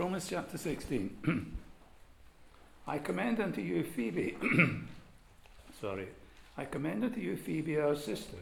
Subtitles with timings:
[0.00, 1.56] Romans chapter 16.
[2.86, 4.34] I commend unto you Phoebe,
[5.78, 6.08] sorry,
[6.56, 8.38] I commend unto you Phoebe, our sister,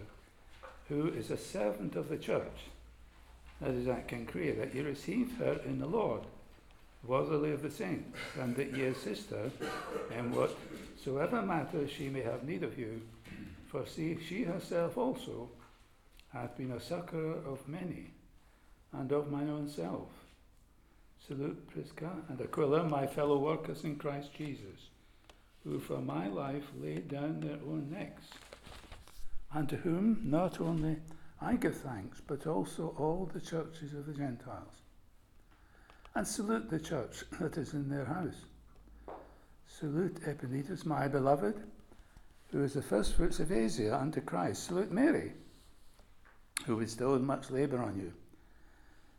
[0.89, 2.71] who is a servant of the church,
[3.61, 6.23] that is at Cenchrea, that ye receive her in the Lord,
[7.05, 9.51] worthily of the saints, and that ye assist her
[10.17, 13.03] in whatsoever matter she may have need of you.
[13.67, 15.49] For see, she herself also
[16.33, 18.13] hath been a succourer of many,
[18.93, 20.18] and of mine own self.
[21.27, 24.89] Salute Prisca and Aquila, my fellow workers in Christ Jesus,
[25.65, 28.25] who for my life laid down their own necks,
[29.53, 30.97] and to whom not only
[31.41, 34.75] I give thanks, but also all the churches of the Gentiles.
[36.15, 38.45] And salute the church that is in their house.
[39.67, 41.63] Salute Epaenetus, my beloved,
[42.51, 44.65] who is the first fruits of Asia unto Christ.
[44.65, 45.33] Salute Mary,
[46.65, 48.13] who bestowed much labour on you.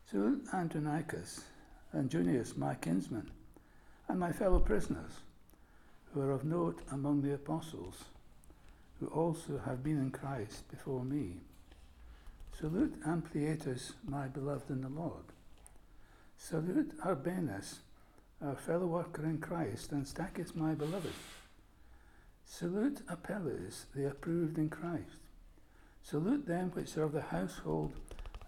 [0.09, 1.43] Salute Andronicus
[1.91, 3.29] and Junias, my kinsman,
[4.07, 5.11] and my fellow prisoners,
[6.13, 8.05] who are of note among the apostles,
[8.99, 11.37] who also have been in Christ before me.
[12.59, 15.23] Salute Ampliatus, my beloved in the Lord.
[16.37, 17.79] Salute Urbanus,
[18.41, 21.13] our fellow worker in Christ, and Stachys, my beloved.
[22.45, 25.19] Salute Apelles, the approved in Christ.
[26.03, 27.93] Salute them which are of the household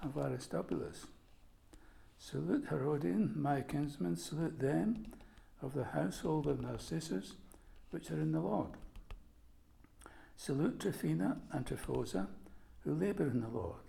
[0.01, 1.05] of Aristobulus.
[2.23, 5.07] Salute Herodion, my kinsman, salute them
[5.59, 7.33] of the household of Narcissus,
[7.89, 8.69] which are in the Lord.
[10.37, 12.27] Salute Tryphena and Tryphosa,
[12.83, 13.81] who labour in the Lord.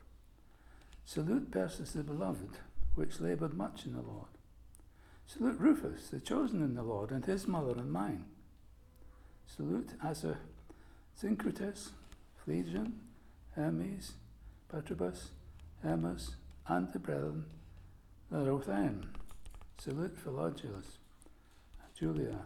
[1.05, 2.59] Salute Persis the beloved,
[2.95, 4.31] which laboured much in the Lord.
[5.27, 8.25] Salute Rufus, the chosen in the Lord, and his mother and mine.
[9.47, 10.39] Salute Asa,
[11.15, 11.91] Syncritus,
[12.43, 12.95] Phlegon,
[13.55, 14.13] Hermes,
[14.73, 15.29] Patrobas,
[15.83, 17.45] Hermas, and the brethren
[18.33, 19.13] that are with them.
[19.79, 20.99] Salute Philologus,
[21.99, 22.39] Julia,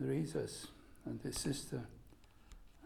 [0.00, 0.68] Nereus,
[1.04, 1.82] and his sister,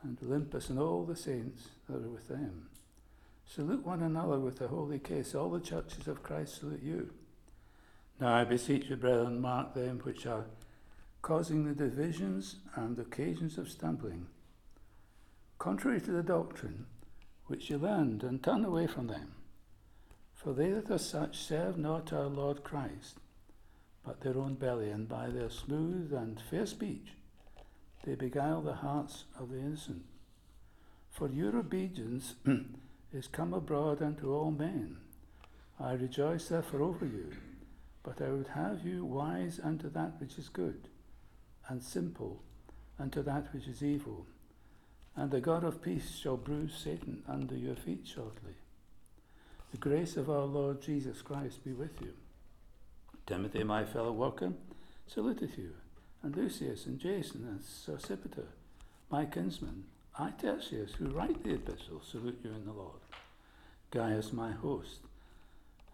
[0.03, 2.69] and Olympas, and all the saints that are with them.
[3.47, 5.34] Salute one another with a holy kiss.
[5.34, 7.10] All the churches of Christ salute you.
[8.20, 10.47] Now I beseech you, brethren, mark them which are
[11.22, 14.26] causing the divisions and occasions of stumbling,
[15.59, 16.86] contrary to the doctrine
[17.47, 19.32] which you learned, and turn away from them.
[20.43, 23.19] For they that are such serve not our Lord Christ,
[24.03, 27.09] but their own belly, and by their smooth and fair speech
[28.05, 30.03] they beguile the hearts of the innocent.
[31.11, 32.37] For your obedience
[33.12, 34.97] is come abroad unto all men.
[35.78, 37.33] I rejoice therefore over you,
[38.03, 40.89] but I would have you wise unto that which is good,
[41.69, 42.41] and simple
[42.99, 44.25] unto that which is evil.
[45.15, 48.55] And the God of peace shall bruise Satan under your feet shortly.
[49.70, 52.12] The grace of our Lord Jesus Christ be with you.
[53.26, 54.53] Timothy, my fellow worker,
[55.06, 55.75] saluteth you,
[56.22, 58.47] and Lucius and Jason and Sosipater,
[59.10, 59.84] my kinsmen.
[60.19, 62.98] I, Tertius, who write the epistle, salute you in the Lord.
[63.92, 65.00] Gaius, my host,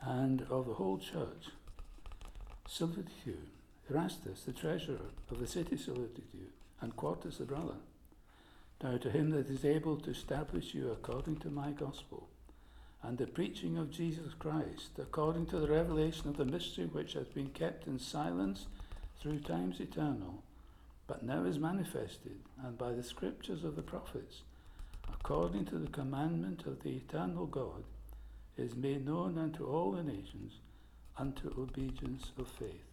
[0.01, 1.51] and of the whole church,
[2.67, 3.37] saluteth you.
[3.91, 6.47] Erastus, the treasurer of the city, saluteth you,
[6.81, 7.77] and Quartus, the brother.
[8.83, 12.29] Now to him that is able to establish you according to my gospel,
[13.07, 17.29] and the preaching of Jesus Christ, according to the revelation of the mystery which has
[17.29, 18.67] been kept in silence
[19.21, 20.43] through times eternal,
[21.07, 24.43] but now is manifested, and by the scriptures of the prophets,
[25.13, 27.85] according to the commandment of the eternal God,
[28.59, 30.55] is made known unto all the nations,
[31.17, 32.91] unto obedience of faith.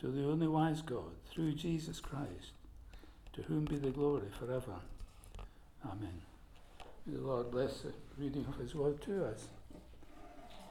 [0.00, 2.52] To the only wise God, through Jesus Christ,
[3.32, 4.76] to whom be the glory forever.
[5.84, 6.31] Amen.
[7.06, 9.48] May the Lord bless the reading of His word to us.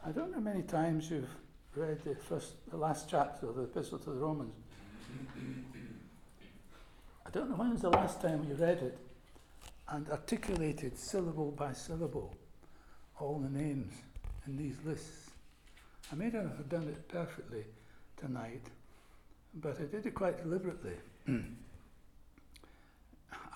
[0.06, 1.28] I don't know many times you've
[1.76, 4.54] read the first, the last chapter of the Epistle to the Romans.
[7.26, 8.98] I don't know when was the last time you read it
[9.90, 12.34] and articulated syllable by syllable
[13.20, 13.94] all the names
[14.48, 15.32] in these lists.
[16.12, 17.66] I may not have done it perfectly
[18.18, 18.64] tonight,
[19.56, 20.96] but I did it quite deliberately.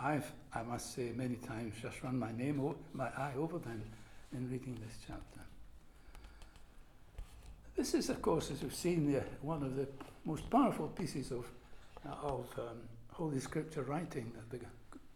[0.01, 3.81] I've, I must say, many times just run my name, o- my eye over them
[4.33, 5.39] in reading this chapter.
[7.75, 9.87] This is, of course, as we've seen, the, one of the
[10.25, 11.45] most powerful pieces of,
[12.05, 12.77] uh, of um,
[13.11, 14.65] Holy Scripture writing that the,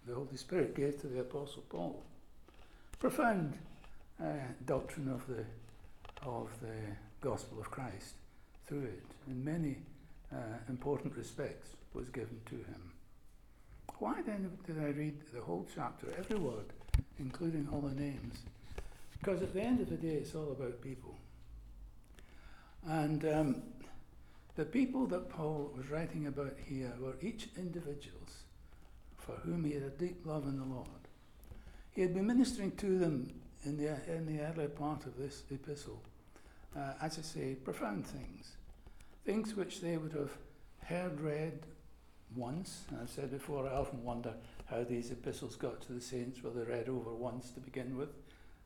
[0.07, 2.01] the Holy Spirit gave to the Apostle Paul.
[2.99, 3.53] Profound
[4.21, 4.25] uh,
[4.65, 5.43] doctrine of the,
[6.25, 6.75] of the
[7.21, 8.15] gospel of Christ
[8.67, 9.77] through it, in many
[10.33, 10.37] uh,
[10.67, 12.91] important respects, was given to him.
[13.99, 16.65] Why then did I read the whole chapter, every word,
[17.19, 18.39] including all the names?
[19.19, 21.15] Because at the end of the day, it's all about people.
[22.87, 23.61] And um,
[24.59, 28.43] The people that Paul was writing about here were each individuals
[29.17, 31.07] for whom he had a deep love in the Lord.
[31.91, 33.31] He had been ministering to them
[33.63, 36.01] in the, in the early part of this epistle,
[36.75, 38.57] uh, as I say, profound things.
[39.25, 40.31] Things which they would have
[40.83, 41.61] heard read
[42.35, 42.83] once.
[43.01, 44.33] I've said before, I often wonder
[44.67, 46.43] how these epistles got to the saints.
[46.43, 48.09] Were they read over once to begin with?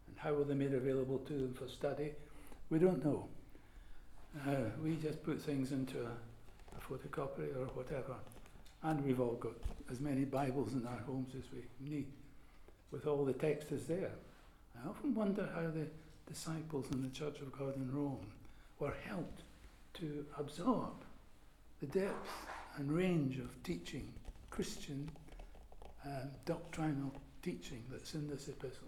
[0.07, 2.11] And how were they made available to them for study?
[2.69, 3.27] We don't know.
[4.47, 6.11] Uh, we just put things into a,
[6.75, 8.15] a photocopy or whatever,
[8.81, 9.53] and we've all got
[9.91, 12.07] as many Bibles in our homes as we need,
[12.91, 14.11] with all the text is there.
[14.75, 15.85] I often wonder how the
[16.27, 18.25] disciples in the Church of God in Rome
[18.79, 19.43] were helped
[19.95, 21.03] to absorb
[21.79, 22.27] the depth
[22.77, 24.11] and range of teaching,
[24.49, 25.09] Christian
[26.05, 28.87] um, doctrinal teaching that's in this epistle.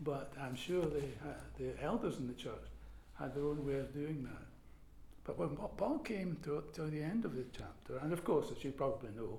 [0.00, 2.68] But I'm sure the, uh, the elders in the church
[3.18, 4.46] had their own way of doing that.
[5.24, 8.64] But when Paul came to, to the end of the chapter, and of course, as
[8.64, 9.38] you probably know,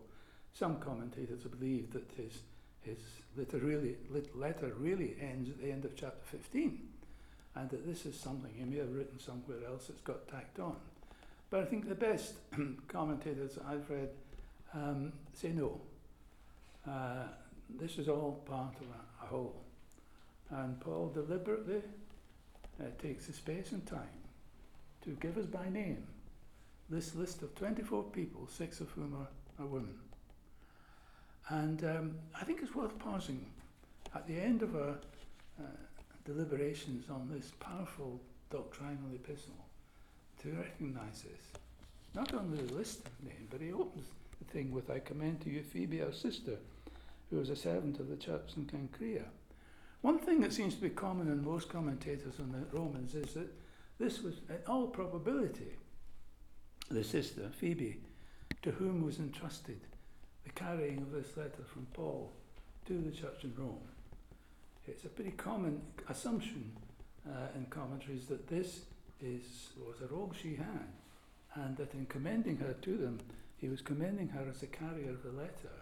[0.53, 2.39] some commentators believe that his,
[2.81, 2.99] his
[3.35, 3.97] letter, really,
[4.35, 6.79] letter really ends at the end of chapter 15,
[7.55, 10.75] and that this is something he may have written somewhere else that's got tacked on.
[11.51, 12.35] But I think the best
[12.87, 14.09] commentators I've read
[14.73, 15.79] um, say no.
[16.89, 17.25] Uh,
[17.69, 19.61] this is all part of a, a whole.
[20.49, 21.81] And Paul deliberately
[22.79, 23.99] uh, takes the space and time
[25.03, 26.07] to give us by name
[26.89, 29.95] this list of 24 people, six of whom are, are women.
[31.49, 33.45] And um, I think it's worth pausing
[34.15, 34.97] at the end of our
[35.59, 35.63] uh,
[36.23, 39.65] deliberations on this powerful doctrinal epistle
[40.41, 41.61] to recognize this.
[42.13, 44.05] Not only the list of names, but he opens
[44.39, 46.57] the thing with I commend to you Phoebe, our sister,
[47.29, 49.25] who is a servant of the church in Cenchrea.
[50.01, 53.53] One thing that seems to be common in most commentators on the Romans is that
[53.99, 55.77] this was, in all probability,
[56.89, 57.99] the sister, Phoebe,
[58.63, 59.79] to whom was entrusted
[60.43, 62.33] the carrying of this letter from Paul
[62.87, 63.77] to the church in Rome.
[64.87, 66.71] It's a pretty common assumption
[67.27, 68.81] uh, in commentaries that this
[69.21, 70.87] is, was a role she had,
[71.55, 73.19] and that in commending her to them,
[73.57, 75.75] he was commending her as the carrier of the letter.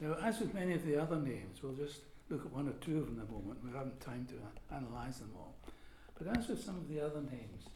[0.00, 2.98] Now, as with many of the other names, we'll just look at one or two
[2.98, 3.64] of them in a moment.
[3.64, 5.54] We haven't time to analyse them all.
[6.18, 7.68] But as with some of the other names,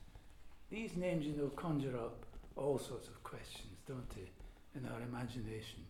[0.70, 2.24] these names, you know, conjure up
[2.56, 4.30] all sorts of questions, don't they,
[4.78, 5.84] in our imagination?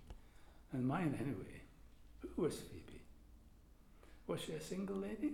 [0.72, 1.62] And mine, anyway.
[2.20, 3.00] Who was Phoebe?
[4.26, 5.32] Was she a single lady?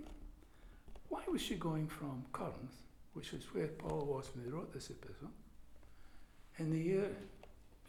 [1.09, 2.75] Why was she going from Corinth,
[3.15, 5.31] which was where Paul was when he wrote this epistle,
[6.59, 7.09] in the year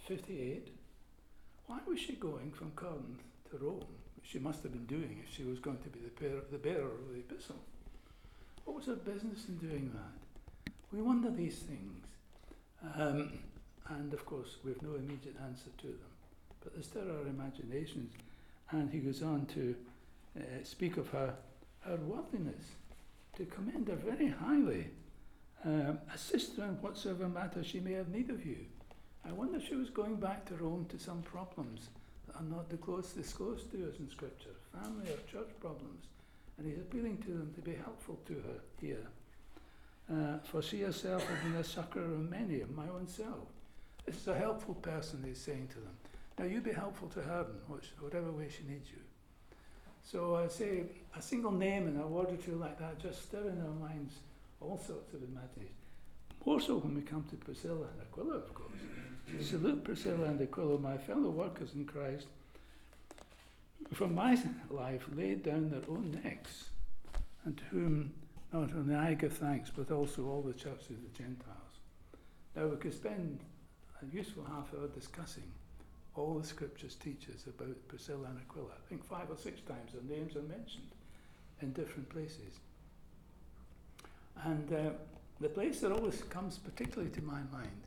[0.07, 0.69] 58?
[1.67, 3.85] Why was she going from Corinth to Rome?
[4.31, 6.87] she must have been doing if she was going to be the, bearer, the bearer
[6.87, 7.57] of the epistle.
[8.65, 10.73] What was her business in doing that?
[10.93, 12.05] We wonder these things.
[12.95, 13.39] Um,
[13.89, 16.13] and of course, we have no immediate answer to them.
[16.63, 18.13] But they stir our imaginations.
[18.73, 19.77] And he goes on to
[20.37, 21.35] uh, speak of her,
[21.81, 22.65] her worthiness,
[23.37, 24.89] to commend her very highly.
[25.65, 28.59] Um, a sister in whatsoever matter she may have need of you.
[29.29, 31.89] I wonder if she was going back to Rome to some problems
[32.27, 36.05] that are not disclosed, disclosed to us in Scripture, family or church problems.
[36.59, 39.07] And he's appealing to them to be helpful to her here.
[40.11, 43.49] Uh, for she herself has been a succor of many, of my own self.
[44.07, 45.97] This is a helpful person, he's saying to them.
[46.39, 49.03] Now you be helpful to her in whatever way she needs you.
[50.05, 50.85] So I say
[51.17, 54.15] a single name and a word or two like that just stir in our minds
[54.61, 55.75] all sorts of imagination.
[56.45, 58.73] More so when we come to Priscilla and Aquila, of course.
[59.41, 62.27] Salute Priscilla and Aquila, my fellow workers in Christ,
[63.93, 66.71] for my life laid down their own necks,
[67.45, 68.13] and to whom
[68.53, 71.57] not only I give thanks, but also all the churches of the Gentiles.
[72.55, 73.41] Now we could spend
[74.03, 75.51] a useful half hour discussing
[76.15, 78.71] all the scriptures teach us about Priscilla and Aquila.
[78.71, 80.89] I think five or six times their names are mentioned
[81.61, 82.61] in different places.
[84.45, 84.91] And uh,
[85.41, 87.83] the place that always comes particularly to my mind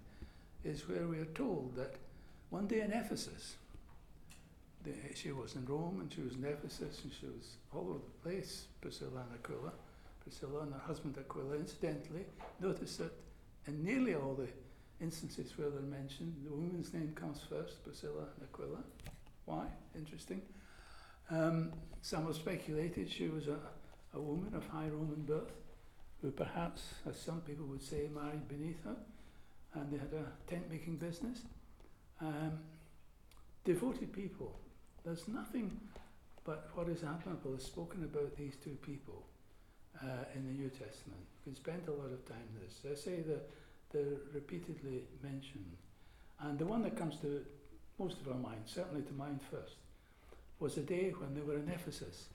[0.64, 1.96] is where we are told that
[2.50, 3.56] one day in Ephesus,
[4.84, 8.00] the, she was in Rome and she was in Ephesus and she was all over
[8.00, 9.72] the place, Priscilla and Aquila.
[10.22, 12.26] Priscilla and her husband Aquila, incidentally,
[12.60, 13.12] notice that
[13.68, 14.48] in nearly all the
[15.04, 18.84] instances where they're mentioned, the woman's name comes first, Priscilla and Aquila.
[19.46, 19.66] Why?
[19.96, 20.42] Interesting.
[21.32, 23.58] Um, some have speculated she was a,
[24.14, 25.54] a woman of high Roman birth
[26.22, 28.96] who perhaps, as some people would say, married beneath her
[29.74, 31.42] and they had a tent making business.
[32.22, 32.60] Um,
[33.64, 34.60] devoted people.
[35.06, 35.80] There's nothing
[36.44, 39.26] but what is admirable is spoken about these two people
[40.02, 41.22] uh, in the New Testament.
[41.46, 42.80] You can spend a lot of time on this.
[42.90, 43.50] I say that
[43.92, 45.78] they're repeatedly mentioned.
[46.42, 47.46] And the one that comes to
[48.00, 49.76] most of our minds, certainly to mind first,
[50.60, 52.28] was the day when they were in Ephesus.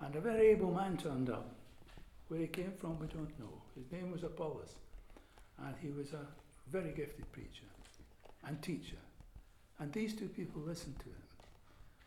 [0.00, 1.54] And a very able man turned up.
[2.28, 3.62] Where he came from, we don't know.
[3.76, 4.74] His name was Apollos.
[5.58, 6.26] And he was a
[6.70, 7.66] very gifted preacher
[8.46, 8.96] and teacher.
[9.78, 11.22] And these two people listened to him.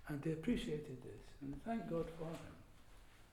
[0.08, 1.22] And they appreciated this.
[1.42, 2.56] And thank God for him.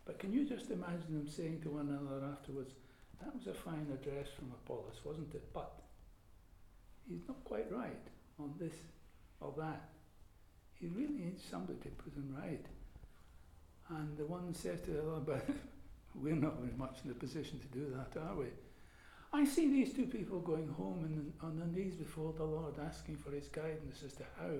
[0.04, 2.72] But can you just imagine them saying to one another afterwards,
[3.20, 5.52] that was a fine address from Apollos, wasn't it?
[5.52, 5.72] But
[7.08, 8.06] he's not quite right
[8.38, 8.74] on this
[9.40, 9.88] or that.
[10.74, 12.64] He really needs somebody to put him right.
[13.88, 15.48] And the one says to the other, but
[16.20, 18.46] we're not very much in a position to do that, are we?
[19.32, 23.16] I see these two people going home and on their knees before the Lord, asking
[23.16, 24.52] for His guidance as to how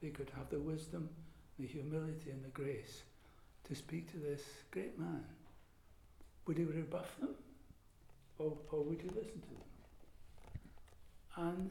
[0.00, 1.08] they could have the wisdom,
[1.58, 3.02] the humility, and the grace
[3.68, 5.24] to speak to this great man.
[6.46, 7.34] Would he rebuff them?
[8.38, 9.62] Or, or would he listen to them?
[11.36, 11.70] And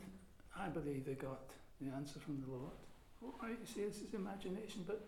[0.57, 1.51] I believe they got
[1.81, 2.71] the answer from the Lord.
[3.23, 5.05] Oh, right, you say this is imagination, but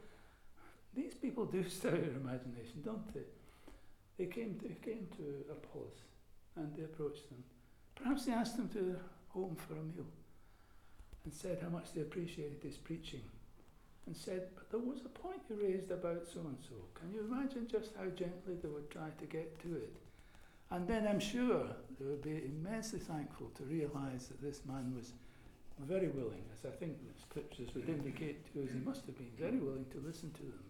[0.94, 3.22] these people do stir your imagination, don't they?
[4.18, 6.04] They came to, came to Apollos
[6.56, 7.44] and they approached them.
[7.96, 10.06] Perhaps they asked him to their home for a meal
[11.24, 13.22] and said how much they appreciated his preaching
[14.06, 16.76] and said, but there was a point you raised about so and so.
[17.00, 19.96] Can you imagine just how gently they would try to get to it?
[20.72, 21.68] And then I'm sure
[22.00, 25.14] they would be immensely thankful to realize that this man was
[25.80, 29.32] very willing, as I think the scriptures would indicate to us, he must have been
[29.40, 30.64] very willing to listen to them.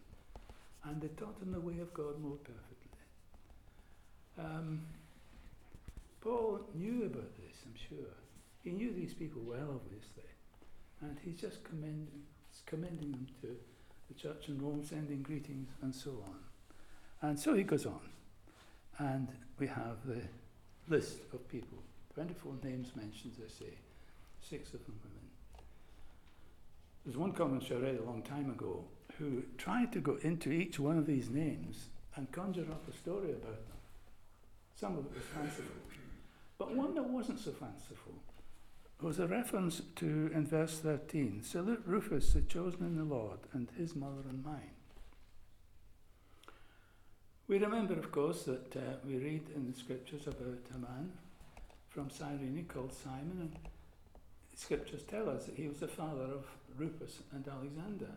[0.86, 2.73] And they taught him the way of God more perfectly.
[4.38, 4.82] Um,
[6.22, 8.12] Paul knew about this, I'm sure.
[8.64, 10.24] He knew these people well, obviously.
[11.02, 12.24] And he's just commending,
[12.66, 13.56] commending them to
[14.08, 17.30] the church in Rome, sending greetings and so on.
[17.30, 18.00] And so he goes on.
[19.00, 19.28] And
[19.60, 20.22] we have the
[20.88, 21.80] list of people
[22.14, 23.74] 24 names mentioned, I say,
[24.42, 25.20] six of them women.
[27.04, 28.86] There's one commentator I read a long time ago
[29.18, 33.32] who tried to go into each one of these names and conjure up a story
[33.32, 33.78] about them.
[34.76, 35.76] Some of it was fanciful.
[36.58, 38.14] But one that wasn't so fanciful
[39.02, 43.70] was a reference to, in verse 13, Salute Rufus, the chosen in the Lord, and
[43.78, 44.72] his mother and mine.
[47.48, 51.12] We remember, of course, that uh, we read in the scriptures about a man
[51.90, 53.56] from Cyrene called Simon, and
[54.56, 56.46] scriptures tell us that he was the father of
[56.78, 58.12] Rufus and Alexander.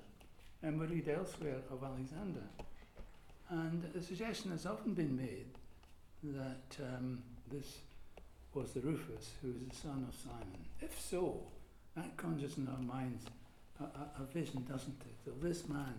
[0.62, 2.44] And we read elsewhere of Alexander.
[3.50, 5.46] And the suggestion has often been made
[6.22, 7.78] that um, this
[8.54, 10.64] was the Rufus who was the son of Simon.
[10.80, 11.42] If so,
[11.96, 13.24] that conjures in our minds
[13.80, 15.94] a, a, a vision, doesn't it, of this man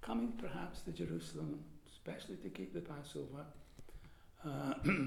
[0.00, 1.60] coming perhaps to Jerusalem
[2.08, 3.44] especially to keep the Passover.
[4.44, 4.74] Uh,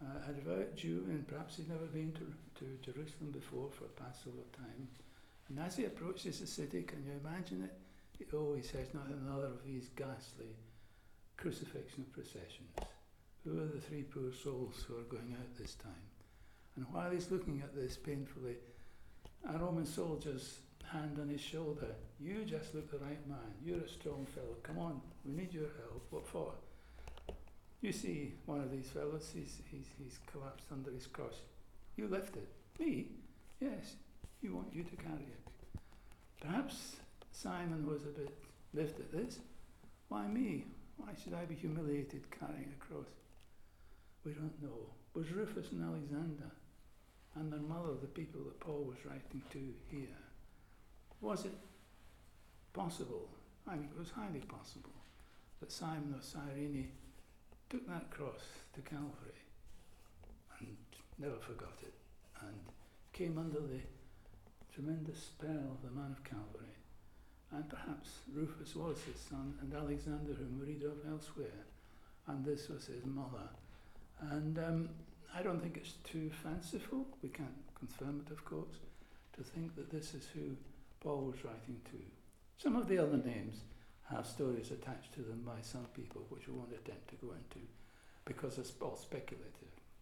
[0.00, 4.44] uh, a devout Jew, and perhaps he'd never been to, to Jerusalem before for Passover
[4.56, 4.88] time.
[5.48, 8.28] And as he approaches the city, can you imagine it?
[8.34, 10.54] Oh, he says, not another of these ghastly
[11.36, 12.68] crucifixion processions.
[13.48, 15.92] Who are the three poor souls who are going out this time?
[16.76, 18.56] And while he's looking at this painfully,
[19.48, 21.94] a Roman soldier's hand on his shoulder.
[22.20, 23.54] You just look the right man.
[23.64, 24.56] You're a strong fellow.
[24.62, 26.06] Come on, we need your help.
[26.10, 26.52] What for?
[27.80, 31.40] You see one of these fellows, he's, he's, he's collapsed under his cross.
[31.96, 32.48] You lift it.
[32.78, 33.06] Me?
[33.60, 33.94] Yes.
[34.42, 35.80] You want you to carry it.
[36.40, 36.96] Perhaps
[37.32, 38.34] Simon was a bit
[38.74, 39.38] lift at this.
[40.08, 40.66] Why me?
[40.98, 43.06] Why should I be humiliated carrying a cross?
[44.24, 44.90] We don't know.
[45.14, 46.50] Was Rufus and Alexander
[47.34, 50.16] and their mother the people that Paul was writing to here?
[51.20, 51.54] Was it
[52.72, 53.28] possible?
[53.66, 54.90] I think it was highly possible
[55.60, 56.90] that Simon of Cyrene
[57.68, 58.42] took that cross
[58.74, 59.42] to Calvary
[60.60, 60.76] and
[61.18, 61.94] never forgot it
[62.46, 62.58] and
[63.12, 63.80] came under the
[64.72, 66.74] tremendous spell of the man of Calvary.
[67.50, 71.64] And perhaps Rufus was his son, and Alexander, whom we read of elsewhere,
[72.26, 73.48] and this was his mother.
[74.20, 74.88] And um,
[75.34, 77.48] I don't think it's too fanciful, we can't
[77.78, 78.78] confirm it, of course,
[79.36, 80.56] to think that this is who
[81.00, 81.98] Paul was writing to.
[82.56, 83.60] Some of the other names
[84.10, 87.64] have stories attached to them by some people, which we won't attempt to go into,
[88.24, 89.52] because it's all speculative.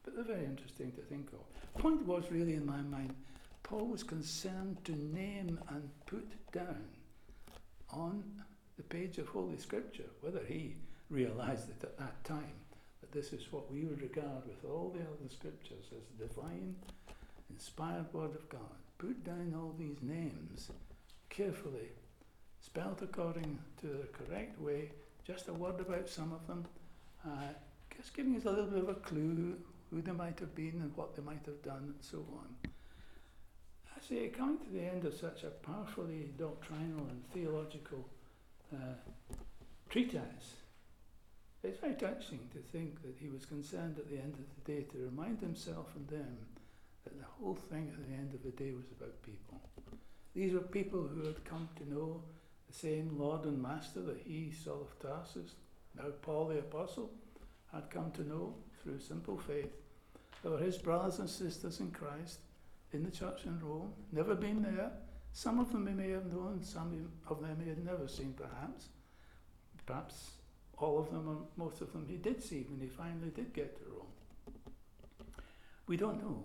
[0.05, 1.83] But they're very interesting to think of.
[1.83, 3.15] Point was really in my mind,
[3.63, 6.85] Paul was concerned to name and put down
[7.91, 8.23] on
[8.77, 10.77] the page of Holy Scripture, whether he
[11.11, 12.55] realized it at that time,
[13.07, 16.75] that this is what we would regard with all the other scriptures as the divine,
[17.51, 18.61] inspired word of God.
[18.99, 20.71] Put down all these names
[21.29, 21.91] carefully,
[22.61, 24.91] spelt according to the correct way,
[25.27, 26.65] just a word about some of them,
[27.25, 27.53] uh,
[27.97, 29.57] just giving us a little bit of a clue
[29.91, 32.71] who they might have been and what they might have done and so on.
[33.97, 38.07] I say, coming to the end of such a powerfully doctrinal and theological
[38.75, 38.95] uh,
[39.89, 40.57] treatise,
[41.67, 44.83] it's very touching to think that he was concerned at the end of the day
[44.85, 46.37] to remind himself and them
[47.05, 49.61] that the whole thing at the end of the day was about people.
[50.35, 52.23] These were people who had come to know
[52.69, 55.55] the same Lord and Master that he, Saul of Tarsus,
[55.97, 57.11] now Paul the Apostle,
[57.73, 59.73] had come to know through simple faith.
[60.43, 62.41] They were his brothers and sisters in Christ
[62.93, 64.93] in the church in Rome, never been there.
[65.33, 68.87] Some of them he may have known, some of them he had never seen, perhaps.
[69.85, 70.36] Perhaps
[70.78, 73.76] all of them, or most of them, he did see when he finally did get
[73.78, 74.06] to Rome.
[75.87, 76.45] We don't know.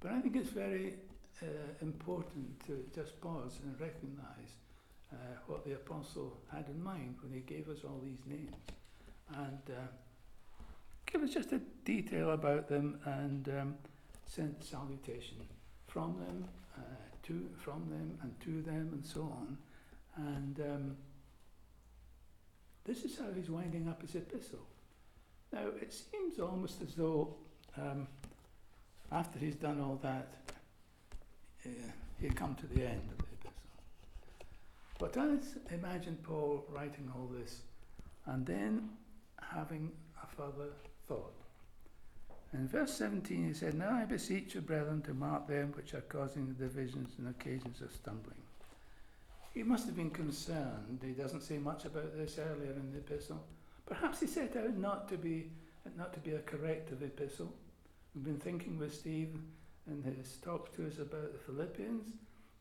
[0.00, 0.94] But I think it's very
[1.42, 1.46] uh,
[1.80, 4.56] important to just pause and recognize
[5.12, 8.54] uh, what the apostle had in mind when he gave us all these names.
[9.34, 9.88] And uh,
[11.06, 13.74] give us just a detail about them and um,
[14.26, 15.38] sent salutation
[15.86, 16.44] from them,
[16.76, 16.82] uh,
[17.24, 19.58] to, from them, and to them, and so on.
[20.16, 20.96] And um,
[22.86, 24.60] this is how he's winding up his epistle.
[25.52, 27.34] Now, it seems almost as though
[27.76, 28.06] um,
[29.10, 30.28] after he's done all that,
[31.64, 31.68] uh,
[32.20, 33.52] he'd come to the end of the epistle.
[34.98, 37.60] But I imagine Paul writing all this
[38.26, 38.90] and then
[39.40, 39.90] having
[40.22, 40.70] a further
[41.08, 41.32] thought.
[42.52, 46.00] In verse 17 he said, Now I beseech you, brethren, to mark them which are
[46.02, 48.45] causing the divisions and occasions of stumbling
[49.56, 51.00] he must have been concerned.
[51.02, 53.42] He doesn't say much about this earlier in the epistle.
[53.86, 55.50] Perhaps he set out not to be
[55.96, 57.50] not to be a corrective epistle.
[58.14, 59.30] We've been thinking with Steve
[59.86, 62.12] in his talk to us about the Philippians,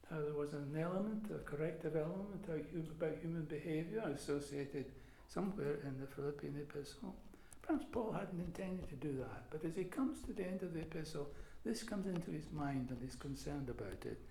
[0.09, 4.85] how there was an element, a corrective element about human behaviour associated
[5.27, 7.13] somewhere in the Philippian epistle.
[7.61, 10.73] Perhaps Paul hadn't intended to do that, but as he comes to the end of
[10.73, 11.27] the epistle,
[11.65, 14.21] this comes into his mind and he's concerned about it.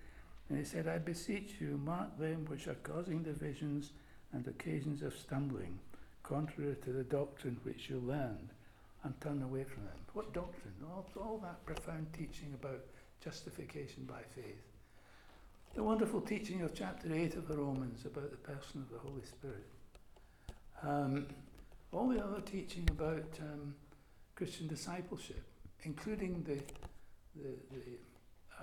[0.48, 3.92] And he said, I beseech you, mark them which are causing divisions
[4.32, 5.78] and occasions of stumbling,
[6.22, 8.50] contrary to the doctrine which you learned,
[9.04, 9.96] and turn away from them.
[10.12, 10.74] What doctrine?
[10.90, 12.80] All, all that profound teaching about
[13.22, 14.62] justification by faith.
[15.74, 19.24] The wonderful teaching of chapter 8 of the Romans about the person of the Holy
[19.24, 19.66] Spirit.
[20.82, 21.26] Um,
[21.92, 23.74] all the other teaching about um,
[24.34, 25.42] Christian discipleship,
[25.82, 26.56] including the,
[27.40, 27.80] the, the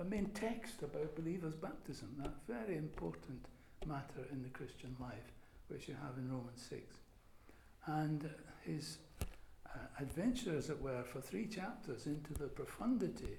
[0.02, 3.46] a main text about believers' baptism, that very important
[3.86, 5.32] matter in the Christian life,
[5.68, 6.82] which you have in Romans 6.
[7.86, 8.28] And
[8.62, 8.98] his
[9.66, 13.38] uh, adventure, as it were, for three chapters into the profundity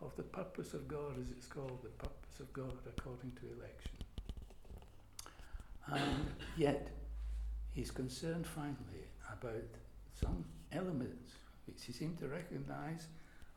[0.00, 3.90] of the purpose of God, as it's called, the purpose of God according to election.
[5.88, 6.90] And yet,
[7.72, 9.64] he's concerned finally about
[10.20, 11.32] some elements
[11.66, 13.08] which he seemed to recognize,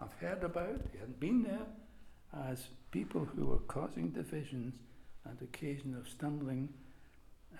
[0.01, 1.67] I've heard about, he hadn't been there,
[2.49, 4.75] as people who were causing divisions
[5.25, 6.69] and occasion of stumbling,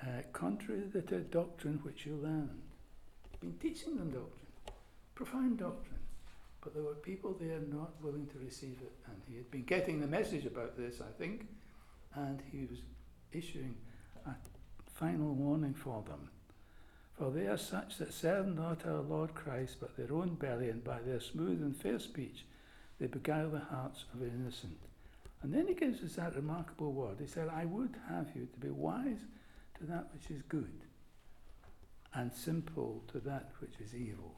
[0.01, 2.61] uh, contrary to the doctrine which you learned.
[3.39, 4.75] Been teaching them doctrine,
[5.15, 5.99] profound doctrine,
[6.61, 9.99] but there were people there not willing to receive it, and he had been getting
[9.99, 11.47] the message about this, I think,
[12.13, 12.79] and he was
[13.31, 13.75] issuing
[14.25, 14.35] a
[14.93, 16.29] final warning for them.
[17.17, 20.83] For they are such that serve not our Lord Christ, but their own belly, and
[20.83, 22.45] by their smooth and fair speech
[23.01, 24.77] they beguile the hearts of the innocent.
[25.41, 27.17] And then he gives us that remarkable word.
[27.19, 29.17] He said, I would have you to be wise
[29.79, 30.81] to that which is good
[32.13, 34.35] and simple to that which is evil.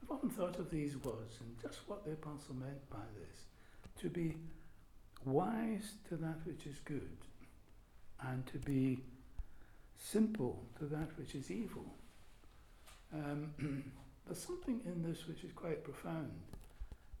[0.00, 3.46] I've often thought of these words and just what the apostle meant by this.
[4.02, 4.36] To be
[5.24, 7.18] wise to that which is good
[8.28, 9.00] and to be
[9.98, 11.86] simple to that which is evil.
[13.12, 13.52] Um,
[14.26, 16.30] there's something in this which is quite profound.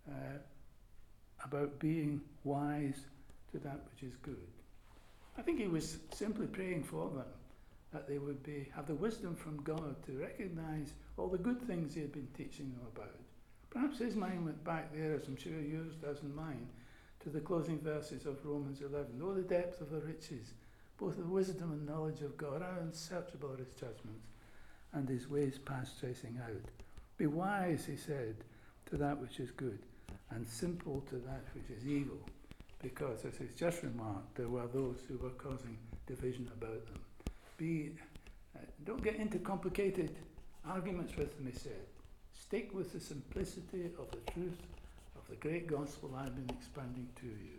[0.08, 0.38] Uh,
[1.44, 3.06] about being wise
[3.52, 4.46] to that which is good.
[5.38, 7.24] I think he was simply praying for them
[7.92, 11.94] that they would be have the wisdom from God to recognize all the good things
[11.94, 13.14] he had been teaching them about.
[13.70, 16.68] Perhaps his mind went back there, as I'm sure yours does in mine,
[17.20, 19.20] to the closing verses of Romans 11.
[19.22, 20.52] Oh, the depth of the riches,
[20.98, 24.28] both the wisdom and knowledge of God, how unsearchable are his judgments,
[24.92, 26.70] and his ways past tracing out.
[27.16, 28.36] Be wise, he said,
[28.86, 29.78] to that which is good
[30.30, 32.18] and simple to that which is evil,
[32.82, 37.00] because, as is just remarked, there were those who were causing division about them.
[37.56, 37.92] Be,
[38.56, 40.16] uh, don't get into complicated
[40.68, 41.86] arguments with them, he said.
[42.34, 44.58] Stick with the simplicity of the truth
[45.16, 47.58] of the great gospel I've been expounding to you.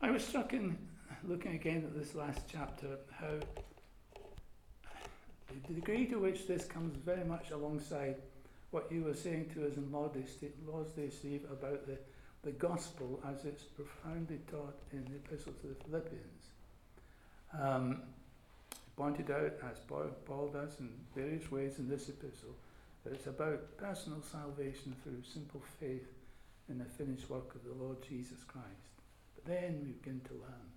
[0.00, 0.76] I was struck in
[1.24, 3.38] looking again at this last chapter how
[5.66, 8.16] the degree to which this comes very much alongside
[8.72, 10.16] what you were saying to us in Lord's
[10.92, 11.98] Day, Steve, about the,
[12.42, 16.44] the gospel as it's profoundly taught in the Epistle to the Philippians.
[17.58, 18.02] Um,
[18.96, 19.78] pointed out, as
[20.26, 22.56] Paul does in various ways in this epistle,
[23.04, 26.08] that it's about personal salvation through simple faith
[26.68, 28.66] in the finished work of the Lord Jesus Christ.
[29.34, 30.70] But then we begin to learn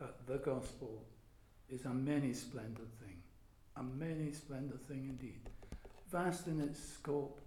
[0.00, 1.04] that the gospel
[1.70, 3.22] is a many splendid thing,
[3.76, 5.48] a many splendid thing indeed,
[6.12, 7.40] vast in its scope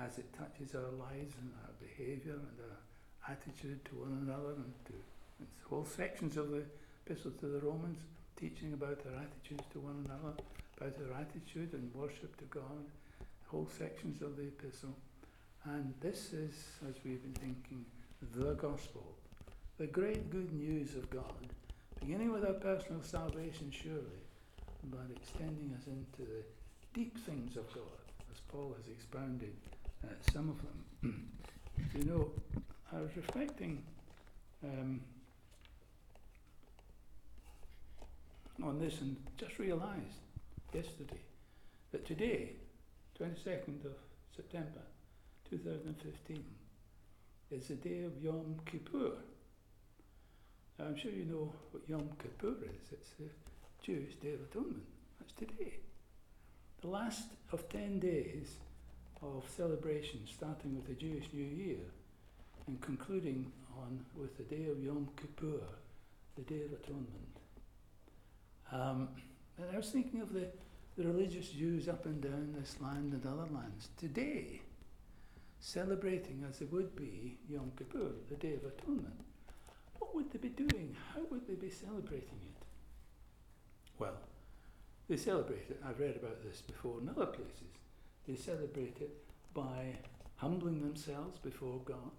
[0.00, 4.72] as it touches our lives and our behaviour and our attitude to one another and
[4.86, 4.92] to
[5.38, 6.62] and whole sections of the
[7.04, 7.98] epistle to the Romans
[8.36, 10.36] teaching about our attitudes to one another,
[10.78, 12.84] about our attitude and worship to God,
[13.46, 14.94] whole sections of the epistle.
[15.64, 16.54] And this is,
[16.88, 17.84] as we've been thinking,
[18.34, 19.04] the gospel,
[19.78, 21.52] the great good news of God,
[22.00, 24.22] beginning with our personal salvation, surely,
[24.84, 26.44] but extending us into the
[26.96, 27.82] deep things of God,
[28.32, 29.52] as Paul has expounded
[30.02, 31.28] uh, some of them.
[31.94, 32.30] you know,
[32.90, 33.82] I was reflecting
[34.64, 35.02] um,
[38.62, 40.22] on this and just realised
[40.72, 41.20] yesterday
[41.92, 42.52] that today,
[43.20, 43.92] 22nd of
[44.34, 44.80] September
[45.50, 46.42] 2015,
[47.50, 49.12] is the day of Yom Kippur.
[50.78, 52.90] Now, I'm sure you know what Yom Kippur is.
[52.90, 53.28] It's the
[53.82, 54.86] Jewish Day of Atonement.
[55.20, 55.74] That's today.
[56.82, 58.56] The last of 10 days
[59.22, 61.78] of celebration, starting with the Jewish New Year
[62.66, 65.62] and concluding on with the day of Yom Kippur,
[66.36, 67.36] the Day of Atonement.
[68.72, 69.08] Um,
[69.58, 70.48] and I was thinking of the,
[70.96, 74.60] the religious Jews up and down this land and other lands today,
[75.60, 79.20] celebrating as it would be Yom Kippur, the Day of Atonement.
[79.98, 80.94] What would they be doing?
[81.14, 82.64] How would they be celebrating it?
[83.98, 84.16] Well,
[85.08, 87.76] they celebrate it, I've read about this before in other places.
[88.26, 89.96] They celebrate it by
[90.36, 92.10] humbling themselves before God,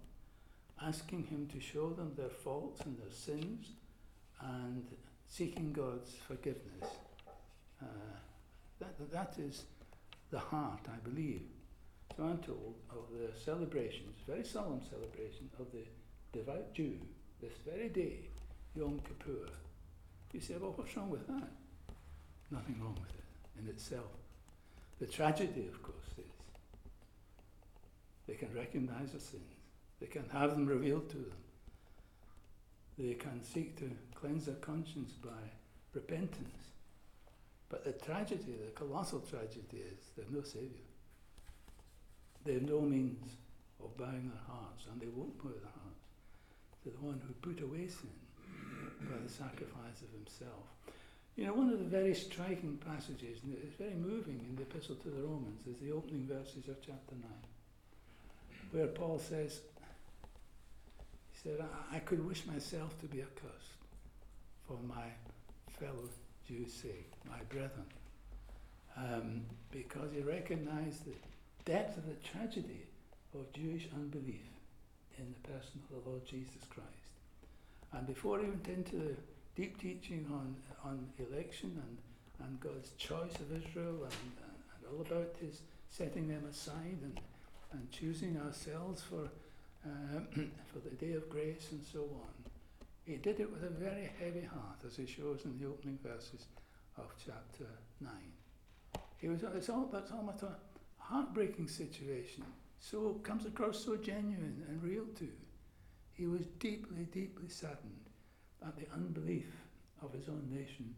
[0.82, 3.72] asking Him to show them their faults and their sins,
[4.40, 4.86] and
[5.28, 6.88] seeking God's forgiveness.
[7.82, 7.86] Uh,
[8.80, 9.64] that, that is
[10.30, 11.42] the heart, I believe.
[12.16, 15.84] So I'm told of the celebrations, very solemn celebration of the
[16.32, 16.98] devout Jew,
[17.40, 18.30] this very day,
[18.74, 19.50] Yom Kippur.
[20.32, 21.50] You say, well, what's wrong with that?
[22.50, 24.10] Nothing wrong with it in itself.
[25.00, 26.24] The tragedy, of course, is
[28.26, 29.54] they can recognize their sins.
[30.00, 31.32] They can have them revealed to them.
[32.98, 35.50] They can seek to cleanse their conscience by
[35.94, 36.68] repentance.
[37.68, 40.88] But the tragedy, the colossal tragedy is there's no Saviour.
[42.44, 43.32] They have no means
[43.82, 46.04] of bowing their hearts, and they won't bow their hearts
[46.84, 48.10] to the one who put away sin
[49.02, 50.77] by the sacrifice of himself.
[51.38, 54.96] You know, one of the very striking passages, and it's very moving in the Epistle
[54.96, 57.22] to the Romans, is the opening verses of chapter 9,
[58.72, 59.60] where Paul says,
[61.30, 63.78] he said, I, I could wish myself to be accursed
[64.66, 65.04] for my
[65.78, 66.08] fellow
[66.48, 67.86] Jews' sake, my brethren,
[68.96, 71.14] um, because he recognized the
[71.64, 72.82] depth of the tragedy
[73.32, 74.50] of Jewish unbelief
[75.16, 76.88] in the person of the Lord Jesus Christ.
[77.92, 79.14] And before he went into the
[79.58, 85.00] deep teaching on, on election and, and God's choice of Israel and, and, and all
[85.00, 87.20] about his setting them aside and,
[87.72, 89.28] and choosing ourselves for
[89.84, 90.20] uh,
[90.72, 92.50] for the day of grace and so on.
[93.04, 96.46] He did it with a very heavy heart, as he shows in the opening verses
[96.96, 97.66] of chapter
[98.00, 98.10] 9.
[99.16, 100.54] He was, it's all, that's almost a
[100.98, 102.44] heartbreaking situation.
[102.78, 105.32] So comes across so genuine and real too.
[106.12, 108.07] He was deeply, deeply saddened
[108.66, 109.46] at the unbelief
[110.02, 110.94] of his own nation.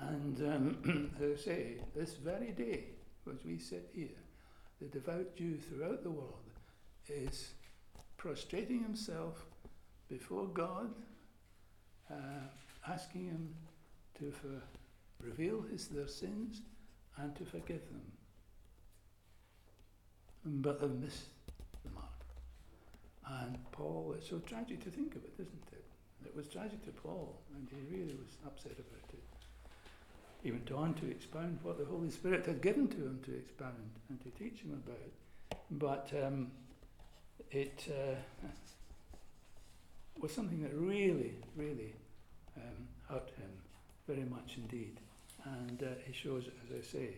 [0.00, 2.84] And um, as I say, this very day,
[3.30, 4.08] as we sit here,
[4.80, 6.50] the devout Jew throughout the world
[7.08, 7.54] is
[8.16, 9.44] prostrating himself
[10.08, 10.90] before God,
[12.10, 12.48] uh,
[12.88, 13.54] asking Him
[14.18, 14.62] to for,
[15.24, 16.62] reveal his, their sins
[17.16, 18.02] and to forgive them.
[20.44, 21.28] But they've missed
[21.84, 23.40] the mark.
[23.42, 25.84] And Paul, it's so tragic to think of it, isn't it?
[26.24, 29.22] It was tragic to Paul, and he really was upset about it.
[30.42, 33.90] He went on to expound what the Holy Spirit had given to him to expound
[34.10, 35.58] and to teach him about.
[35.70, 36.50] But um,
[37.50, 38.16] it uh,
[40.18, 41.94] was something that really, really
[42.56, 43.50] um, hurt him
[44.06, 45.00] very much indeed.
[45.44, 47.08] And uh, he shows it, as I say,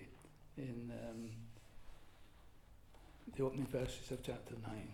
[0.56, 1.30] in um,
[3.36, 4.88] the opening verses of chapter 9.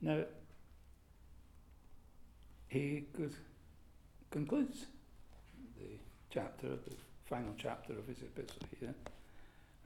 [0.00, 0.24] Now,
[2.68, 3.04] he
[4.30, 4.86] concludes
[5.78, 5.86] the
[6.30, 6.94] chapter, the
[7.26, 8.94] final chapter of his epistle here,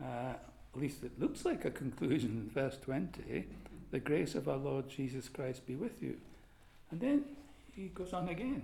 [0.02, 0.34] uh,
[0.74, 3.46] at least it looks like a conclusion in verse 20
[3.92, 6.16] the grace of our Lord Jesus Christ be with you.
[6.90, 7.24] And then
[7.76, 8.62] he goes on again.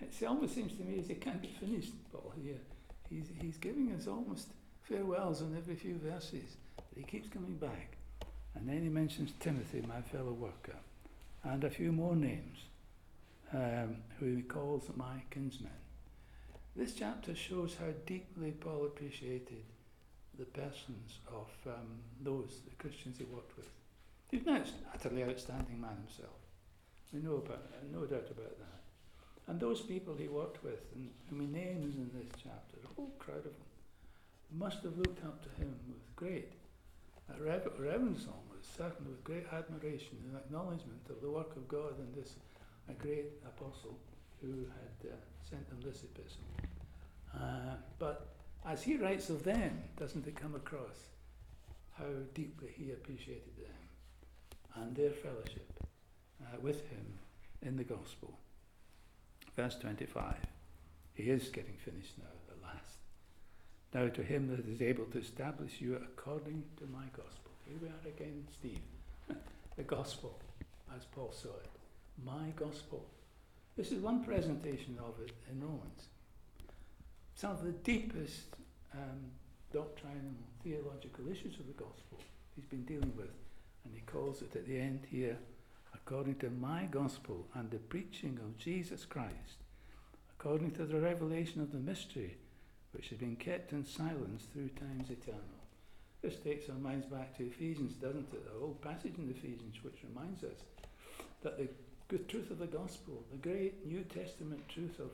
[0.00, 2.56] It almost seems to me as he can't be finished, Paul, here.
[3.10, 4.48] He's, he's giving us almost
[4.82, 6.56] farewells on every few verses.
[6.76, 7.96] But he keeps coming back.
[8.54, 10.76] And then he mentions Timothy, my fellow worker,
[11.44, 12.58] and a few more names
[13.52, 15.70] um, who he calls my kinsmen.
[16.76, 19.64] This chapter shows how deeply Paul appreciated
[20.38, 23.68] the persons of um, those, the Christians he worked with.
[24.30, 24.62] He's an
[24.94, 26.36] utterly outstanding man himself.
[27.12, 28.82] We know about, no doubt about that.
[29.48, 33.12] And those people he worked with, and whom he names in this chapter, a whole
[33.18, 33.72] crowd of them,
[34.52, 36.52] must have looked up to him with great
[37.40, 42.20] rever- reverence almost, certainly with great admiration and acknowledgement of the work of God in
[42.20, 42.34] this
[42.88, 43.98] a great apostle
[44.40, 45.16] who had uh,
[45.48, 46.44] sent them this epistle.
[47.34, 48.34] Uh, but
[48.66, 50.96] as he writes of them, doesn't it come across
[51.98, 55.68] how deeply he appreciated them and their fellowship
[56.42, 57.18] uh, with him
[57.62, 58.38] in the gospel?
[59.56, 60.34] Verse 25.
[61.14, 62.98] He is getting finished now, at last.
[63.92, 67.50] Now to him that is able to establish you according to my gospel.
[67.66, 68.78] Here we are again, Steve.
[69.76, 70.38] the gospel,
[70.96, 71.77] as Paul saw it
[72.24, 73.04] my gospel.
[73.76, 76.08] This is one presentation of it in Romans.
[77.34, 78.56] Some of the deepest
[78.92, 79.30] um,
[79.72, 82.18] doctrinal theological issues of the gospel
[82.56, 83.30] he's been dealing with,
[83.84, 85.36] and he calls it at the end here,
[85.94, 89.62] according to my gospel and the preaching of Jesus Christ,
[90.38, 92.36] according to the revelation of the mystery
[92.92, 95.40] which has been kept in silence through times eternal.
[96.22, 98.44] This takes our minds back to Ephesians, doesn't it?
[98.44, 100.64] The whole passage in Ephesians, which reminds us
[101.42, 101.68] that the
[102.08, 105.10] good truth of the gospel, the great New Testament truth of,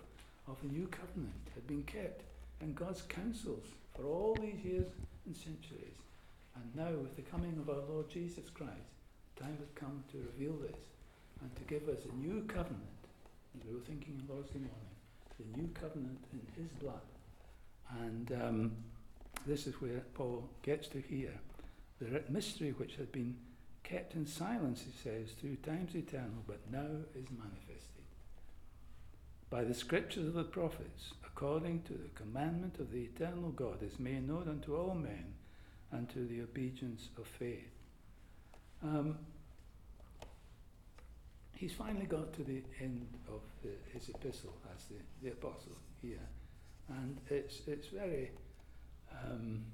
[0.46, 2.22] of the new covenant had been kept
[2.60, 3.64] in God's counsels
[3.96, 4.86] for all these years
[5.26, 5.98] and centuries.
[6.54, 8.94] And now, with the coming of our Lord Jesus Christ,
[9.36, 10.78] time had come to reveal this
[11.40, 12.82] and to give us a new covenant.
[13.58, 14.70] As we were thinking in Lord's morning,
[15.40, 17.02] the new covenant in His blood.
[18.02, 18.72] And um,
[19.48, 21.34] this is where Paul gets to here
[22.00, 23.34] the mystery which had been
[23.84, 28.02] kept in silence, he says, through times eternal, but now is manifested.
[29.50, 34.00] By the scriptures of the prophets, according to the commandment of the eternal God, is
[34.00, 35.34] made known unto all men
[35.92, 37.70] and to the obedience of faith.
[38.82, 39.18] Um,
[41.54, 46.26] he's finally got to the end of the, his epistle as the, the apostle here,
[46.88, 48.30] and it's, it's very
[49.24, 49.64] um,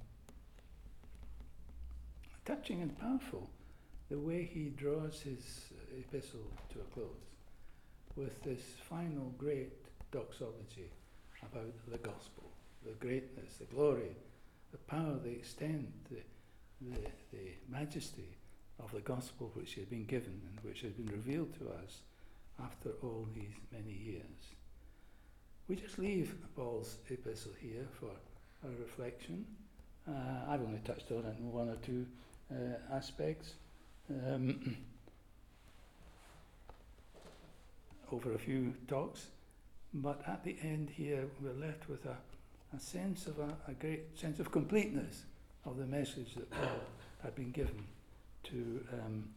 [2.45, 3.49] touching and powerful
[4.11, 7.07] the way he draws his epistle to a close
[8.17, 9.73] with this final great
[10.11, 10.91] doxology
[11.43, 12.51] about the gospel,
[12.85, 14.11] the greatness, the glory,
[14.73, 16.21] the power, the extent, the,
[16.81, 17.01] the,
[17.33, 18.37] the majesty
[18.83, 22.01] of the gospel which had been given and which has been revealed to us
[22.63, 24.55] after all these many years.
[25.69, 28.11] We just leave Paul's epistle here for
[28.65, 29.47] our reflection.
[30.09, 30.13] Uh,
[30.49, 32.07] I've only touched on it in one or two
[32.51, 33.55] uh, aspects
[34.11, 34.77] um,
[38.13, 39.27] over a few talks.
[39.93, 42.17] But at the end here, we're left with a,
[42.75, 45.25] a sense of a, a great sense of completeness
[45.65, 46.81] of the message that Paul
[47.23, 47.85] had been given
[48.45, 49.29] to um,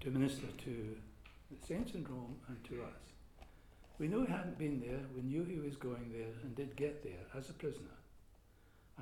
[0.00, 0.96] to minister to
[1.50, 3.02] the saints in Rome and to us.
[3.98, 5.00] We knew he hadn't been there.
[5.14, 7.96] We knew he was going there and did get there as a prisoner,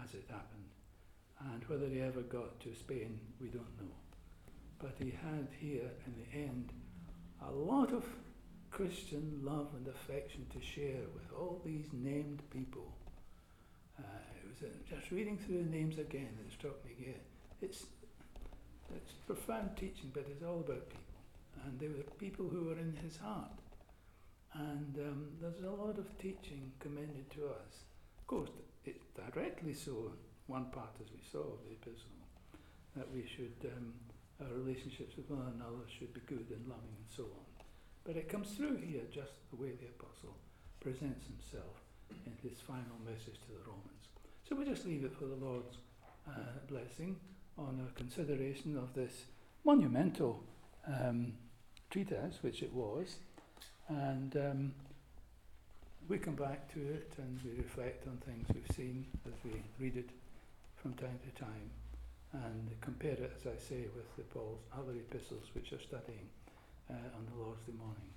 [0.03, 0.65] as it happened.
[1.41, 3.93] And whether he ever got to Spain, we don't know.
[4.79, 6.73] But he had here, in the end,
[7.47, 8.05] a lot of
[8.71, 12.93] Christian love and affection to share with all these named people.
[13.99, 14.03] Uh,
[14.37, 17.21] it was uh, just reading through the names again that struck me again.
[17.63, 17.87] It's,
[18.95, 21.01] it's profound teaching, but it's all about people.
[21.65, 23.61] And they were people who were in his heart.
[24.55, 27.85] And um, there's a lot of teaching commended to us.
[28.19, 28.51] Of course,
[28.85, 30.13] it's directly so
[30.47, 32.13] one part, as we saw, of the epistle,
[32.97, 33.95] that we should, um,
[34.41, 37.47] our relationships with one another should be good and loving and so on.
[38.05, 40.37] But it comes through here just the way the apostle
[40.81, 41.81] presents himself
[42.27, 44.05] in his final message to the Romans.
[44.49, 45.79] So we just leave it for the Lord's
[46.29, 47.17] uh, blessing
[47.57, 49.25] on our consideration of this
[49.65, 50.45] monumental
[50.87, 51.33] um,
[51.91, 53.17] treatise, which it was,
[53.89, 54.75] and um,
[56.09, 59.97] we come back to it and we reflect on things we've seen as we read
[59.97, 60.11] it
[60.85, 61.71] from time to time
[62.35, 66.29] and compare it, as I say, with the Paul's other epistles which are studying
[66.91, 68.14] uh, on the Lord's Day morning.